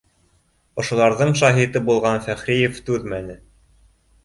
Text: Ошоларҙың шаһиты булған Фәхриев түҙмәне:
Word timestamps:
Ошоларҙың 0.83 1.35
шаһиты 1.43 1.83
булған 1.91 2.19
Фәхриев 2.25 2.83
түҙмәне: 2.91 3.39